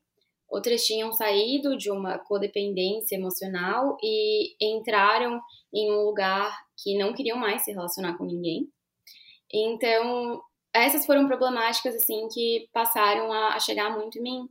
[0.49, 5.41] Outras tinham saído de uma codependência emocional e entraram
[5.75, 8.69] em um lugar que não queriam mais se relacionar com ninguém.
[9.53, 10.41] Então,
[10.73, 14.49] essas foram problemáticas assim que passaram a, chegar muito em mim.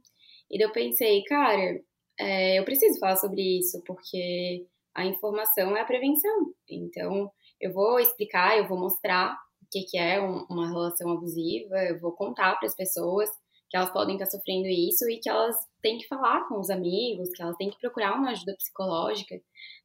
[0.50, 1.80] E eu pensei, cara,
[2.20, 6.54] é, eu preciso falar sobre isso, porque a informação é a prevenção.
[6.70, 11.76] Então, eu vou explicar, eu vou mostrar o que, que é um, uma relação abusiva,
[11.84, 13.30] eu vou contar para as pessoas
[13.70, 17.30] que elas podem estar sofrendo isso e que elas têm que falar com os amigos,
[17.32, 19.36] que elas têm que procurar uma ajuda psicológica.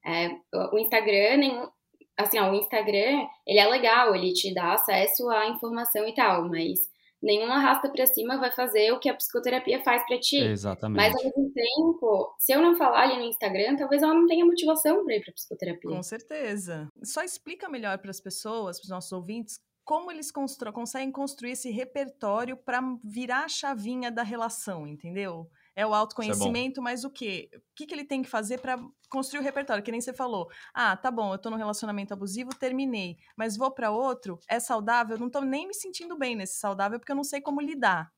[0.06, 0.28] É,
[0.72, 1.68] o Instagram, nem,
[2.16, 6.48] assim, ó, o Instagram, ele é legal, ele te dá acesso à informação e tal,
[6.48, 6.78] mas
[7.22, 10.38] nenhuma arrasta para cima vai fazer o que a psicoterapia faz para ti.
[10.38, 10.96] Exatamente.
[10.96, 14.44] Mas ao mesmo tempo, se eu não falar ali no Instagram, talvez ela não tenha
[14.44, 15.90] motivação para ir para psicoterapia.
[15.90, 16.88] Com certeza.
[17.02, 21.52] Só explica melhor para as pessoas, para os nossos ouvintes, como eles constru conseguem construir
[21.52, 25.50] esse repertório para virar a chavinha da relação, entendeu?
[25.74, 27.50] É o é autoconhecimento, é mas o quê?
[27.54, 28.78] O que, que ele tem que fazer para
[29.08, 29.82] construir o repertório?
[29.82, 30.48] Que nem você falou.
[30.74, 33.16] Ah, tá bom, eu tô num relacionamento abusivo, terminei.
[33.36, 36.98] Mas vou para outro, é saudável, eu não tô nem me sentindo bem nesse saudável
[36.98, 38.12] porque eu não sei como lidar.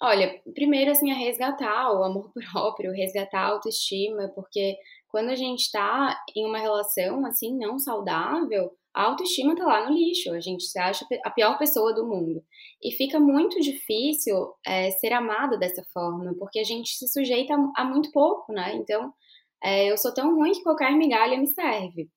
[0.00, 4.76] Olha, primeiro, assim, é resgatar o amor próprio, resgatar a autoestima, porque
[5.08, 9.96] quando a gente tá em uma relação, assim, não saudável, a autoestima tá lá no
[9.96, 12.42] lixo, a gente se acha a pior pessoa do mundo.
[12.82, 14.34] E fica muito difícil
[14.66, 18.74] é, ser amada dessa forma, porque a gente se sujeita a, a muito pouco, né?
[18.74, 19.14] Então,
[19.62, 22.10] é, eu sou tão ruim que qualquer migalha me serve.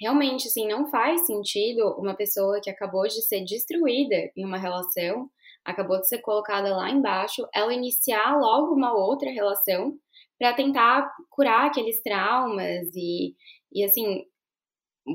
[0.00, 5.28] Realmente, assim, não faz sentido uma pessoa que acabou de ser destruída em uma relação,
[5.64, 9.92] acabou de ser colocada lá embaixo, ela iniciar logo uma outra relação
[10.38, 13.34] para tentar curar aqueles traumas e,
[13.72, 14.24] e assim,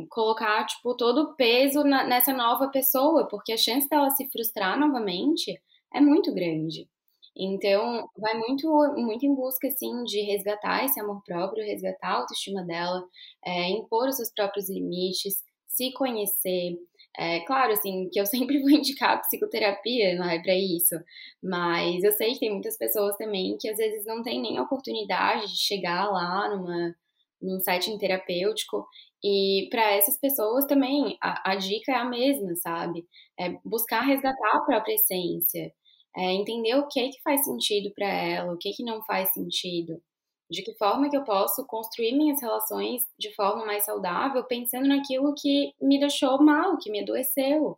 [0.09, 4.79] colocar, tipo, todo o peso na, nessa nova pessoa, porque a chance dela se frustrar
[4.79, 5.59] novamente
[5.93, 6.87] é muito grande.
[7.35, 12.63] Então, vai muito, muito em busca, assim, de resgatar esse amor próprio, resgatar a autoestima
[12.63, 13.03] dela,
[13.43, 15.35] é, impor os seus próprios limites,
[15.67, 16.77] se conhecer.
[17.17, 20.95] É, claro, assim, que eu sempre vou indicar psicoterapia, não é para isso,
[21.41, 24.63] mas eu sei que tem muitas pessoas também que às vezes não têm nem a
[24.63, 26.95] oportunidade de chegar lá numa,
[27.43, 28.87] num setting terapêutico
[29.23, 33.05] e para essas pessoas também a, a, dica é a mesma, sabe?
[33.39, 35.71] É buscar resgatar a própria essência,
[36.15, 39.03] é entender o que é que faz sentido para ela, o que é que não
[39.03, 40.01] faz sentido,
[40.49, 45.33] de que forma que eu posso construir minhas relações de forma mais saudável, pensando naquilo
[45.35, 47.77] que me deixou mal, que me adoeceu,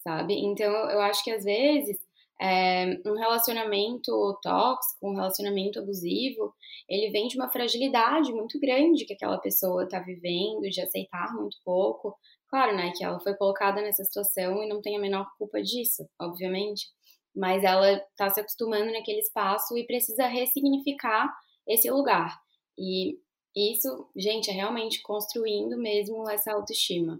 [0.00, 0.34] sabe?
[0.34, 1.98] Então eu acho que às vezes
[2.40, 6.54] é, um relacionamento tóxico, um relacionamento abusivo,
[6.88, 11.56] ele vem de uma fragilidade muito grande que aquela pessoa está vivendo, de aceitar muito
[11.64, 12.16] pouco.
[12.48, 16.08] Claro, né, que ela foi colocada nessa situação e não tem a menor culpa disso,
[16.20, 16.86] obviamente,
[17.34, 21.34] mas ela está se acostumando naquele espaço e precisa ressignificar
[21.66, 22.38] esse lugar.
[22.78, 23.18] E
[23.54, 27.18] isso, gente, é realmente construindo mesmo essa autoestima.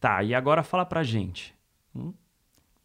[0.00, 1.54] Tá, e agora fala pra gente.
[1.94, 2.14] Hum?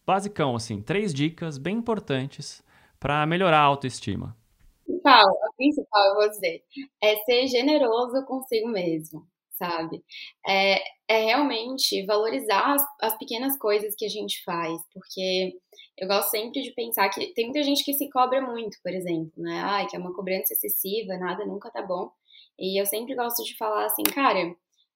[0.10, 2.64] Basicão, assim, três dicas bem importantes
[3.00, 4.36] para melhorar a autoestima.
[4.84, 6.64] principal, a principal, eu vou dizer,
[7.00, 10.04] é ser generoso consigo mesmo, sabe?
[10.48, 15.54] É, é realmente valorizar as, as pequenas coisas que a gente faz, porque
[15.96, 19.32] eu gosto sempre de pensar que tem muita gente que se cobra muito, por exemplo,
[19.38, 19.62] né?
[19.64, 22.10] Ai, que é uma cobrança excessiva, nada nunca tá bom.
[22.58, 24.56] E eu sempre gosto de falar assim, cara,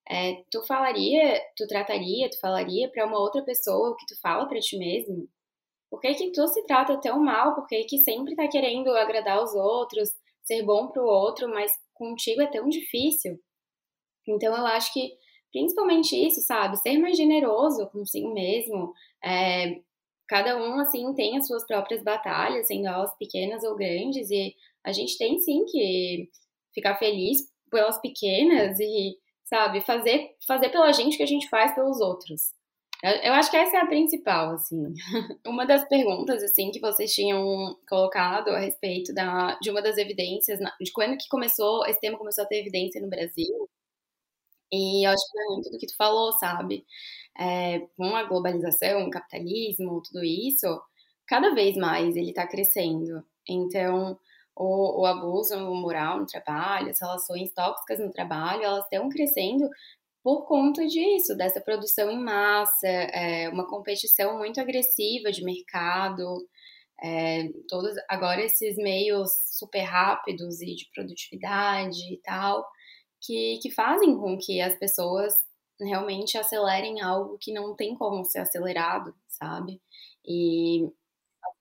[0.10, 4.48] é, tu falaria, tu trataria, tu falaria para uma outra pessoa o que tu fala
[4.48, 5.28] para ti mesmo?
[5.89, 7.56] Por que, que tu se trata tão mal?
[7.56, 10.10] Por que, que sempre tá querendo agradar os outros,
[10.44, 13.39] ser bom pro outro, mas contigo é tão difícil?
[14.28, 15.12] Então eu acho que
[15.52, 16.78] principalmente isso, sabe?
[16.78, 18.92] Ser mais generoso consigo mesmo.
[19.24, 19.82] É,
[20.28, 24.92] cada um, assim, tem as suas próprias batalhas, sendo elas pequenas ou grandes, e a
[24.92, 26.30] gente tem sim que
[26.74, 29.16] ficar feliz pelas pequenas e,
[29.54, 32.52] sabe, fazer, fazer pela gente que a gente faz pelos outros.
[33.04, 34.94] Eu acho que essa é a principal, assim.
[35.46, 40.58] Uma das perguntas, assim, que vocês tinham colocado a respeito da, de uma das evidências,
[40.82, 43.70] de quando que começou, esse tema começou a ter evidência no Brasil.
[44.72, 46.86] E eu acho que é muito do que tu falou, sabe?
[47.38, 50.66] É, com a globalização, o capitalismo, tudo isso,
[51.28, 53.24] cada vez mais ele está crescendo.
[53.48, 54.18] Então,
[54.56, 59.68] o, o abuso moral no trabalho, as relações tóxicas no trabalho, elas estão crescendo
[60.24, 66.48] por conta disso, dessa produção em massa, é, uma competição muito agressiva de mercado,
[67.04, 72.66] é, todos agora esses meios super rápidos e de produtividade e tal,
[73.22, 75.34] que, que fazem com que as pessoas
[75.80, 79.82] realmente acelerem algo que não tem como ser acelerado, sabe?
[80.26, 80.88] E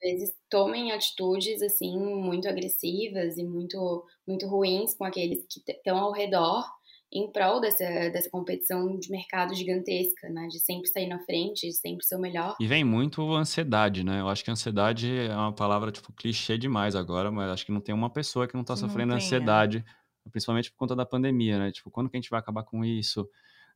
[0.03, 6.13] vezes tomem atitudes assim muito agressivas e muito muito ruins com aqueles que estão ao
[6.13, 6.65] redor
[7.13, 10.49] em prol dessa, dessa competição de mercado gigantesca, né?
[10.49, 12.57] De sempre sair na frente, de sempre ser o melhor.
[12.59, 14.21] E vem muito ansiedade, né?
[14.21, 17.83] Eu acho que ansiedade é uma palavra, tipo, clichê demais agora, mas acho que não
[17.83, 19.27] tem uma pessoa que não tá sofrendo não tem, é.
[19.27, 19.85] ansiedade,
[20.27, 20.31] é.
[20.31, 21.71] principalmente por conta da pandemia, né?
[21.71, 23.29] Tipo, quando que a gente vai acabar com isso?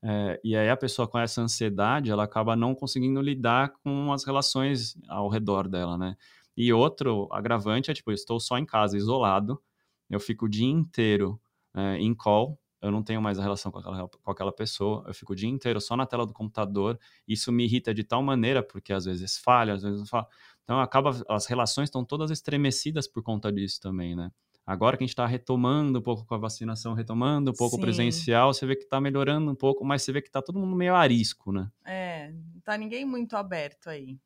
[0.08, 4.24] É, e aí a pessoa com essa ansiedade, ela acaba não conseguindo lidar com as
[4.24, 6.16] relações ao redor dela, né?
[6.56, 9.60] E outro agravante é, tipo, eu estou só em casa, isolado,
[10.08, 11.40] eu fico o dia inteiro
[11.74, 15.14] é, em call, eu não tenho mais a relação com aquela, com aquela pessoa, eu
[15.14, 18.62] fico o dia inteiro só na tela do computador, isso me irrita de tal maneira,
[18.62, 20.28] porque às vezes falha, às vezes não falha.
[20.62, 24.30] Então acaba, as relações estão todas estremecidas por conta disso também, né?
[24.66, 27.83] Agora que a gente está retomando um pouco com a vacinação, retomando um pouco Sim.
[27.83, 30.74] presencial, você vê que está melhorando um pouco, mas você vê que está todo mundo
[30.74, 31.70] meio arisco, né?
[31.87, 34.18] É, não tá ninguém muito aberto aí.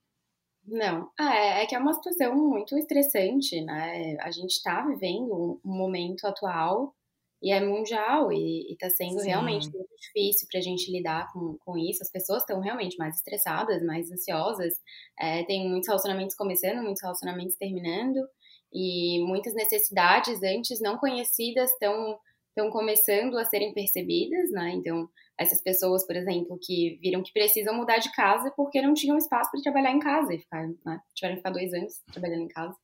[0.67, 4.17] Não, ah, é, é que é uma situação muito estressante, né?
[4.21, 6.95] A gente está vivendo um momento atual
[7.43, 9.29] e é mundial e está sendo Sim.
[9.29, 12.03] realmente muito difícil para a gente lidar com, com isso.
[12.03, 14.75] As pessoas estão realmente mais estressadas, mais ansiosas.
[15.19, 18.21] É, tem muitos relacionamentos começando, muitos relacionamentos terminando
[18.73, 22.19] e muitas necessidades antes não conhecidas estão
[22.51, 24.73] estão começando a serem percebidas, né?
[24.75, 29.17] Então, essas pessoas, por exemplo, que viram que precisam mudar de casa porque não tinham
[29.17, 31.01] espaço para trabalhar em casa e ficar, né?
[31.15, 32.77] tiveram que ficar dois anos trabalhando em casa.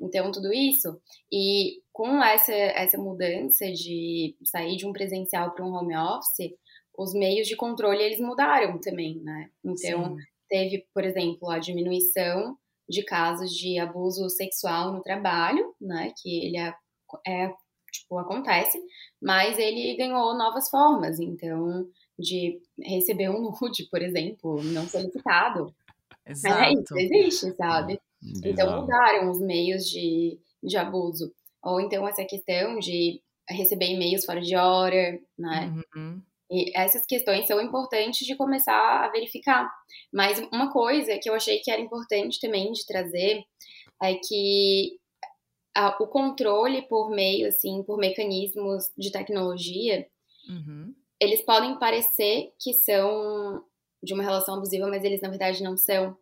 [0.00, 1.00] Então, tudo isso.
[1.30, 6.54] E com essa, essa mudança de sair de um presencial para um home office,
[6.96, 9.50] os meios de controle eles mudaram também, né?
[9.64, 10.22] Então, Sim.
[10.48, 12.56] teve, por exemplo, a diminuição
[12.88, 16.12] de casos de abuso sexual no trabalho, né?
[16.20, 16.74] Que ele é,
[17.26, 17.52] é
[17.92, 18.80] tipo, acontece,
[19.20, 21.86] mas ele ganhou novas formas, então,
[22.18, 25.74] de receber um nude, por exemplo, não solicitado.
[26.26, 26.62] Exato.
[26.62, 28.00] É, isso existe, sabe?
[28.20, 28.52] Bizarro.
[28.52, 31.32] Então mudaram os meios de, de abuso.
[31.62, 35.72] Ou então essa questão de receber e-mails fora de hora, né?
[35.96, 36.22] Uhum.
[36.50, 39.70] E essas questões são importantes de começar a verificar.
[40.12, 43.44] Mas uma coisa que eu achei que era importante também de trazer
[44.02, 44.98] é que
[45.74, 50.06] a, o controle por meio, assim, por mecanismos de tecnologia,
[50.48, 50.94] uhum.
[51.20, 53.62] eles podem parecer que são
[54.02, 56.16] de uma relação abusiva, mas eles na verdade não são.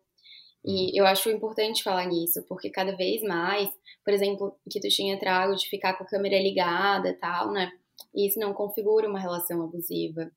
[0.65, 3.69] E eu acho importante falar nisso, porque cada vez mais,
[4.03, 7.71] por exemplo, que tu tinha trago de ficar com a câmera ligada e tal, né?
[8.15, 10.31] Isso não configura uma relação abusiva.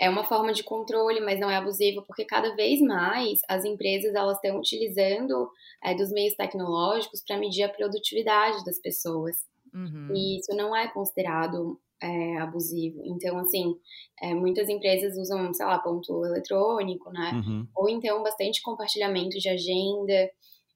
[0.00, 4.14] É uma forma de controle, mas não é abusiva, porque cada vez mais as empresas
[4.14, 5.50] elas estão utilizando
[5.82, 9.36] é, dos meios tecnológicos para medir a produtividade das pessoas.
[9.74, 10.14] Uhum.
[10.14, 13.02] E isso não é considerado é, abusivo.
[13.04, 13.76] Então, assim,
[14.22, 17.32] é, muitas empresas usam, sei lá, ponto eletrônico, né?
[17.34, 17.66] Uhum.
[17.74, 20.30] Ou então bastante compartilhamento de agenda,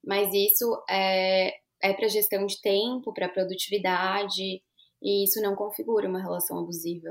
[0.05, 4.61] mas isso é, é para gestão de tempo, para produtividade,
[5.03, 7.09] e isso não configura uma relação abusiva.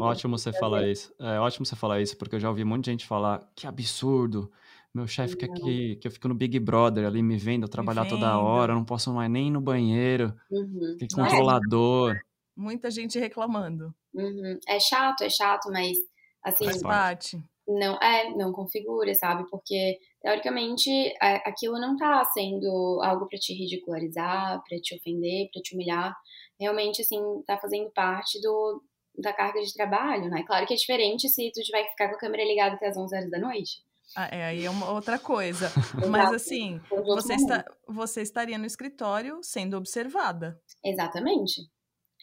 [0.00, 1.14] Ótimo você falar isso.
[1.20, 4.50] É ótimo você falar isso, porque eu já ouvi muita gente falar que absurdo
[4.94, 8.08] Meu chefe quer que, que eu fique no Big Brother ali me vendo, trabalhar me
[8.08, 10.96] toda hora, não posso mais nem ir no banheiro, uhum.
[10.98, 12.16] tem controlador.
[12.56, 13.94] Muita gente reclamando.
[14.14, 14.58] Uhum.
[14.66, 15.98] É chato, é chato, mas
[16.42, 16.64] assim.
[16.64, 17.38] Faz parte.
[17.68, 19.44] Não, é, não configura, sabe?
[19.50, 20.90] Porque, teoricamente,
[21.22, 26.16] é, aquilo não tá sendo algo para te ridicularizar, para te ofender, para te humilhar.
[26.58, 28.82] Realmente, assim, tá fazendo parte do,
[29.16, 30.42] da carga de trabalho, né?
[30.44, 32.96] Claro que é diferente se tu tiver que ficar com a câmera ligada até as
[32.96, 33.84] 11 horas da noite.
[34.16, 35.70] Ah, é, aí é uma outra coisa.
[36.10, 40.60] Mas assim, você, está, você estaria no escritório sendo observada.
[40.84, 41.70] Exatamente.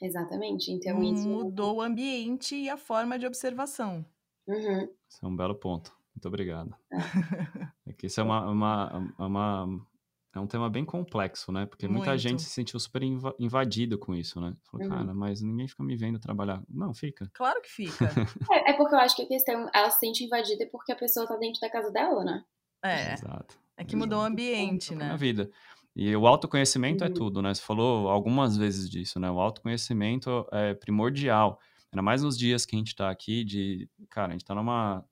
[0.02, 0.74] Exatamente.
[0.74, 1.26] Então isso.
[1.26, 4.06] Mudou o ambiente e a forma de observação.
[4.46, 4.90] Uhum.
[5.08, 6.03] Isso é um belo ponto.
[6.16, 6.76] Muito obrigado.
[6.92, 6.98] É,
[7.92, 9.88] é que isso é uma, uma, uma,
[10.36, 11.66] é um tema bem complexo, né?
[11.66, 12.22] Porque muita Muito.
[12.22, 13.04] gente se sentiu super
[13.38, 14.56] invadido com isso, né?
[14.64, 14.94] Falou, uhum.
[14.94, 16.64] cara, mas ninguém fica me vendo trabalhar.
[16.68, 17.30] Não, fica.
[17.34, 18.06] Claro que fica.
[18.52, 21.28] é, é, porque eu acho que a questão, ela se sente invadida porque a pessoa
[21.28, 22.44] tá dentro da casa dela, né?
[22.84, 23.14] É.
[23.14, 23.60] Exato.
[23.78, 24.30] É que mudou Exato.
[24.30, 25.10] o ambiente, né?
[25.10, 25.52] Na vida.
[25.96, 27.14] E o autoconhecimento é uhum.
[27.14, 27.54] é tudo, né?
[27.54, 29.30] Você falou algumas vezes disso, né?
[29.30, 31.60] O autoconhecimento é primordial.
[31.92, 33.88] Ainda mais nos dias que a gente tá aqui de...
[34.10, 35.06] Cara, a gente tá numa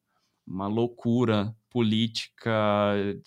[0.52, 2.52] uma loucura política,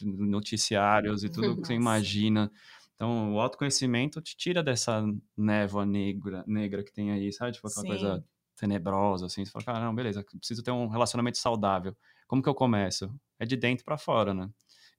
[0.02, 2.50] noticiários e tudo que você imagina.
[2.94, 5.04] Então, o autoconhecimento te tira dessa
[5.36, 7.52] névoa negra, negra que tem aí, sabe?
[7.52, 7.88] Tipo, aquela Sim.
[7.88, 8.24] coisa
[8.56, 9.44] tenebrosa, assim.
[9.44, 11.96] Você fala, cara, não, beleza, preciso ter um relacionamento saudável.
[12.28, 13.12] Como que eu começo?
[13.38, 14.48] É de dentro para fora, né?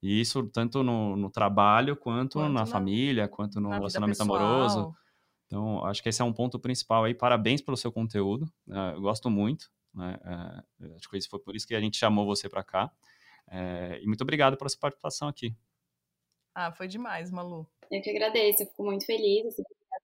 [0.02, 4.94] E isso tanto no, no trabalho, quanto, quanto na, na, família, quanto no relacionamento amoroso.
[5.46, 7.14] Então, acho que esse é um ponto principal aí.
[7.14, 8.50] Parabéns pelo seu conteúdo.
[8.66, 8.94] Né?
[8.94, 9.70] Eu gosto muito.
[9.96, 10.18] Né?
[10.82, 12.92] É, acho que foi por isso que a gente chamou você para cá.
[13.48, 15.56] É, e muito obrigado pela sua participação aqui.
[16.54, 17.66] Ah, foi demais, Malu.
[17.90, 19.62] Eu que agradeço, eu fico muito feliz assim,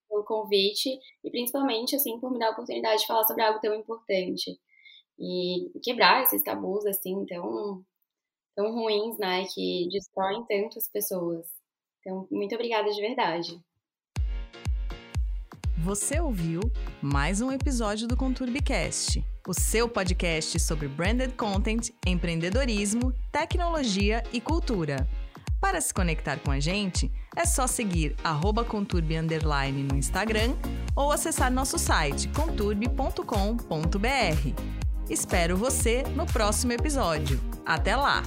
[0.08, 0.88] pelo convite
[1.24, 4.60] e principalmente assim por me dar a oportunidade de falar sobre algo tão importante
[5.18, 7.84] e quebrar esses tabus assim tão
[8.54, 11.46] tão ruins, né, que destroem tantas pessoas.
[12.00, 13.58] Então, muito obrigada de verdade.
[15.78, 16.60] Você ouviu
[17.00, 25.08] mais um episódio do ConturbiCast, o seu podcast sobre branded content, empreendedorismo, tecnologia e cultura.
[25.60, 28.16] Para se conectar com a gente, é só seguir
[28.64, 29.16] conturbi
[29.84, 30.54] no Instagram
[30.94, 33.22] ou acessar nosso site conturbi.com.br.
[35.08, 37.40] Espero você no próximo episódio.
[37.64, 38.22] Até lá!